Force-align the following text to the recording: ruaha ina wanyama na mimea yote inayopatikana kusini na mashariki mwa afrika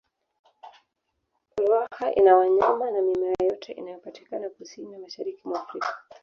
ruaha 1.57 2.11
ina 2.13 2.35
wanyama 2.35 2.91
na 2.91 3.01
mimea 3.01 3.35
yote 3.43 3.71
inayopatikana 3.73 4.49
kusini 4.49 4.91
na 4.91 4.99
mashariki 4.99 5.47
mwa 5.47 5.61
afrika 5.63 5.97